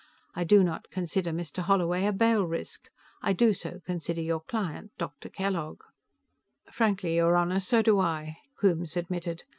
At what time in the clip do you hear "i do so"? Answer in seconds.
3.21-3.81